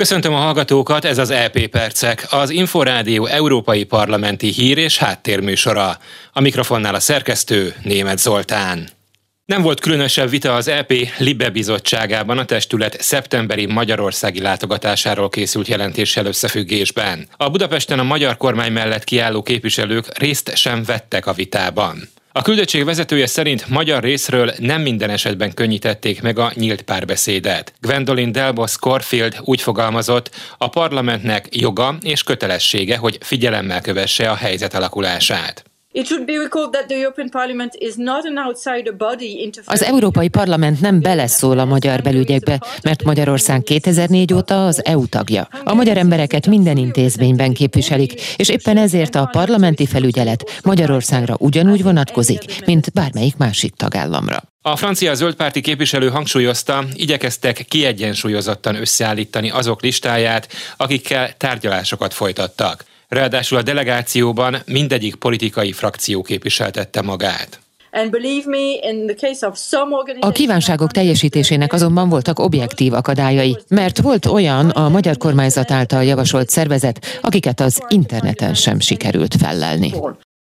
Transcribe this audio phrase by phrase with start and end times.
[0.00, 5.98] Köszöntöm a hallgatókat, ez az EP Percek, az Inforádió Európai Parlamenti Hír és Háttérműsora.
[6.32, 8.88] A mikrofonnál a szerkesztő Német Zoltán.
[9.44, 16.26] Nem volt különösebb vita az EP Libe bizottságában a testület szeptemberi magyarországi látogatásáról készült jelentéssel
[16.26, 17.28] összefüggésben.
[17.36, 22.08] A Budapesten a magyar kormány mellett kiálló képviselők részt sem vettek a vitában.
[22.32, 27.72] A küldöttség vezetője szerint magyar részről nem minden esetben könnyítették meg a nyílt párbeszédet.
[27.80, 34.74] Gwendolyn Delbos Corfield úgy fogalmazott, a parlamentnek joga és kötelessége, hogy figyelemmel kövesse a helyzet
[34.74, 35.69] alakulását.
[39.64, 45.48] Az Európai Parlament nem beleszól a magyar belügyekbe, mert Magyarország 2004 óta az EU tagja.
[45.64, 52.66] A magyar embereket minden intézményben képviselik, és éppen ezért a parlamenti felügyelet Magyarországra ugyanúgy vonatkozik,
[52.66, 54.42] mint bármelyik másik tagállamra.
[54.62, 62.84] A francia zöldpárti képviselő hangsúlyozta, igyekeztek kiegyensúlyozottan összeállítani azok listáját, akikkel tárgyalásokat folytattak.
[63.10, 67.60] Ráadásul a delegációban mindegyik politikai frakció képviseltette magát.
[70.20, 76.48] A kívánságok teljesítésének azonban voltak objektív akadályai, mert volt olyan a magyar kormányzat által javasolt
[76.48, 79.92] szervezet, akiket az interneten sem sikerült fellelni.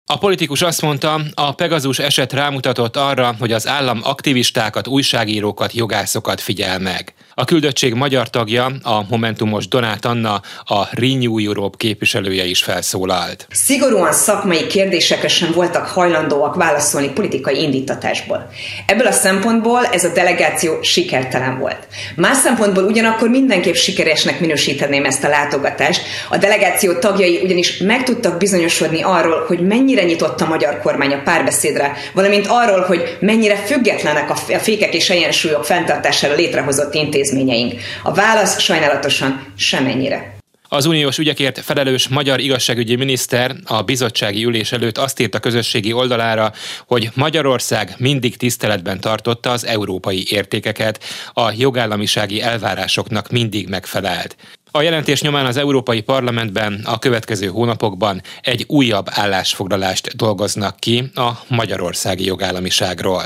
[0.06, 6.40] A politikus azt mondta, a Pegazus eset rámutatott arra, hogy az állam aktivistákat, újságírókat, jogászokat
[6.40, 7.14] figyel meg.
[7.38, 13.46] A küldöttség magyar tagja, a Momentumos Donát Anna, a Renew Europe képviselője is felszólalt.
[13.50, 18.50] Szigorúan szakmai kérdésekre sem voltak hajlandóak válaszolni politikai indítatásból.
[18.86, 21.86] Ebből a szempontból ez a delegáció sikertelen volt.
[22.14, 26.02] Más szempontból ugyanakkor mindenképp sikeresnek minősíteném ezt a látogatást.
[26.28, 31.22] A delegáció tagjai ugyanis meg tudtak bizonyosodni arról, hogy mennyire nyitott a magyar kormány a
[31.24, 37.80] párbeszédre, valamint arról, hogy mennyire függetlenek a fékek és egyensúlyok fenntartására létrehozott intézmények intézményeink?
[38.02, 40.34] A válasz sajnálatosan semennyire.
[40.68, 45.92] Az uniós ügyekért felelős magyar igazságügyi miniszter a bizottsági ülés előtt azt írt a közösségi
[45.92, 46.52] oldalára,
[46.86, 54.36] hogy Magyarország mindig tiszteletben tartotta az európai értékeket, a jogállamisági elvárásoknak mindig megfelelt.
[54.70, 61.30] A jelentés nyomán az Európai Parlamentben a következő hónapokban egy újabb állásfoglalást dolgoznak ki a
[61.48, 63.24] magyarországi jogállamiságról.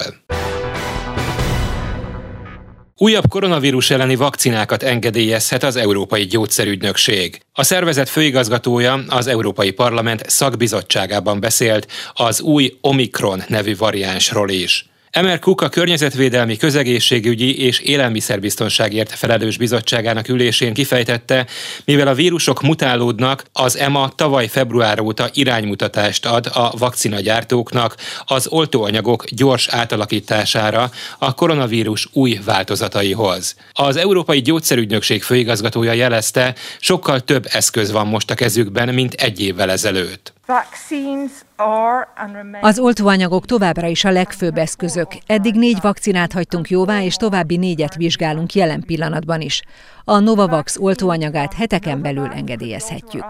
[3.03, 7.41] Újabb koronavírus elleni vakcinákat engedélyezhet az Európai Gyógyszerügynökség.
[7.53, 14.91] A szervezet főigazgatója az Európai Parlament szakbizottságában beszélt az új Omikron nevű variánsról is.
[15.10, 21.47] Emer Cook a Környezetvédelmi Közegészségügyi és Élelmiszerbiztonságért felelős bizottságának ülésén kifejtette,
[21.84, 29.25] mivel a vírusok mutálódnak, az EMA tavaly február óta iránymutatást ad a vakcinagyártóknak az oltóanyagok
[29.31, 33.56] gyors átalakítására a koronavírus új változataihoz.
[33.72, 39.70] Az Európai Gyógyszerügynökség főigazgatója jelezte, sokkal több eszköz van most a kezükben, mint egy évvel
[39.70, 40.32] ezelőtt.
[42.60, 45.09] Az oltóanyagok továbbra is a legfőbb eszközök.
[45.26, 49.62] Eddig négy vakcinát hagytunk jóvá, és további négyet vizsgálunk jelen pillanatban is.
[50.04, 53.25] A Novavax oltóanyagát heteken belül engedélyezhetjük.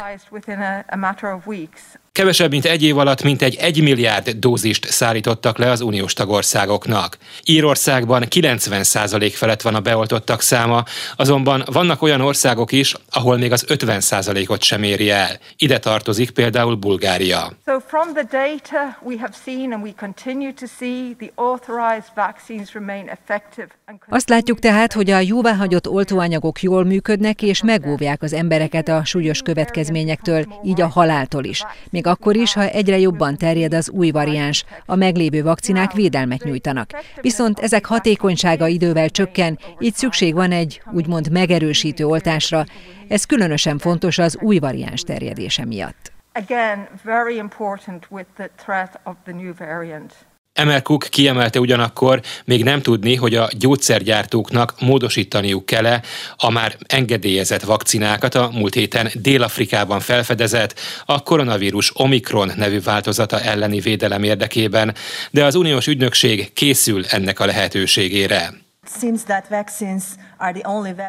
[2.12, 7.16] Kevesebb, mint egy év alatt mintegy egy milliárd dózist szállítottak le az uniós tagországoknak.
[7.44, 10.84] Írországban 90% felett van a beoltottak száma,
[11.16, 15.38] azonban vannak olyan országok is, ahol még az 50%-ot sem éri el.
[15.56, 17.52] Ide tartozik például Bulgária.
[17.66, 22.74] So from the data we have seen and we continue to see the authorized vaccines
[22.74, 23.68] remain effective.
[24.08, 29.42] Azt látjuk tehát, hogy a jóváhagyott oltóanyagok jól működnek és megóvják az embereket a súlyos
[29.42, 31.64] következményektől, így a haláltól is.
[31.90, 36.90] Még akkor is, ha egyre jobban terjed az új variáns, a meglévő vakcinák védelmet nyújtanak.
[37.20, 42.64] Viszont ezek hatékonysága idővel csökken, így szükség van egy úgymond megerősítő oltásra.
[43.08, 46.18] Ez különösen fontos az új variáns terjedése miatt.
[46.32, 50.12] Again, very important with the threat of the new variant.
[50.52, 56.02] Emel Cook kiemelte ugyanakkor még nem tudni, hogy a gyógyszergyártóknak módosítaniuk kell-e
[56.36, 63.80] a már engedélyezett vakcinákat a múlt héten Dél-Afrikában felfedezett a koronavírus Omikron nevű változata elleni
[63.80, 64.94] védelem érdekében,
[65.30, 68.52] de az uniós ügynökség készül ennek a lehetőségére.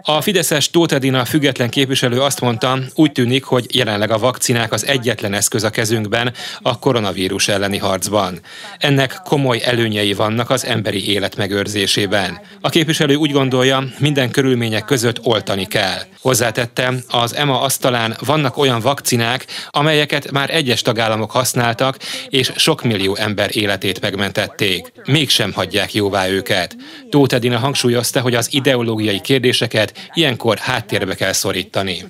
[0.02, 4.86] A Fideszes Tóth Edina független képviselő azt mondta, úgy tűnik, hogy jelenleg a vakcinák az
[4.86, 8.40] egyetlen eszköz a kezünkben a koronavírus elleni harcban.
[8.78, 12.40] Ennek komoly előnyei vannak az emberi élet megőrzésében.
[12.62, 16.00] A képviselő úgy gondolja, minden körülmények között oltani kell.
[16.22, 21.98] Hozzátette, az EMA asztalán vannak olyan vakcinák, amelyeket már egyes tagállamok használtak,
[22.30, 24.92] és sok millió ember életét megmentették.
[25.06, 26.76] Mégsem hagyják jóvá őket.
[27.10, 32.04] Tóth Edina hangsúlyozta, hogy az ideológiai kérdéseket ilyenkor háttérbe kell szorítani.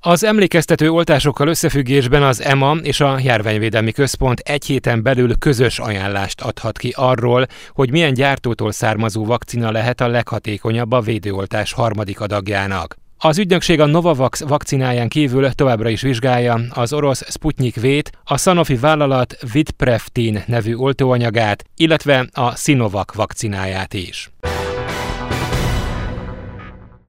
[0.00, 6.40] Az emlékeztető oltásokkal összefüggésben az EMA és a Járványvédelmi Központ egy héten belül közös ajánlást
[6.40, 13.02] adhat ki arról, hogy milyen gyártótól származó vakcina lehet a leghatékonyabb a védőoltás harmadik adagjának.
[13.18, 18.76] Az ügynökség a Novavax vakcináján kívül továbbra is vizsgálja az orosz Sputnik V-t, a Sanofi
[18.76, 24.30] vállalat Vitpreftin nevű oltóanyagát, illetve a Sinovac vakcináját is.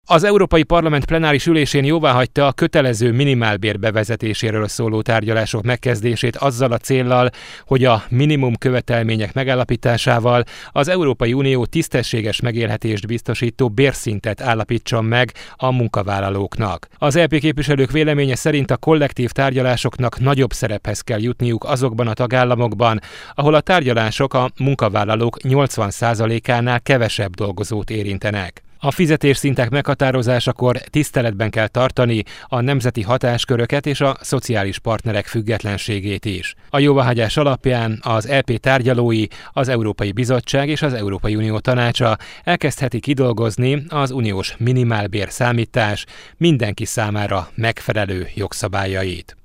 [0.07, 6.77] Az Európai Parlament plenáris ülésén jóváhagyta a kötelező minimálbér bevezetéséről szóló tárgyalások megkezdését azzal a
[6.77, 7.29] céllal,
[7.65, 15.71] hogy a minimum követelmények megállapításával az Európai Unió tisztességes megélhetést biztosító bérszintet állapítson meg a
[15.71, 16.87] munkavállalóknak.
[16.97, 22.99] Az EP képviselők véleménye szerint a kollektív tárgyalásoknak nagyobb szerephez kell jutniuk azokban a tagállamokban,
[23.33, 28.64] ahol a tárgyalások a munkavállalók 80%-ánál kevesebb dolgozót érintenek.
[28.85, 36.55] A fizetésszintek meghatározásakor tiszteletben kell tartani a nemzeti hatásköröket és a szociális partnerek függetlenségét is.
[36.69, 42.99] A jóváhagyás alapján az EP tárgyalói, az Európai Bizottság és az Európai Unió tanácsa elkezdheti
[42.99, 46.05] kidolgozni az uniós minimálbér számítás
[46.37, 49.35] mindenki számára megfelelő jogszabályait.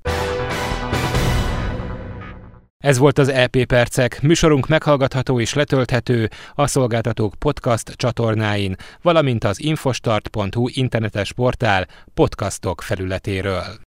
[2.84, 9.60] Ez volt az EP Percek, műsorunk meghallgatható és letölthető a szolgáltatók podcast csatornáin, valamint az
[9.60, 13.88] infostart.hu internetes portál podcastok felületéről.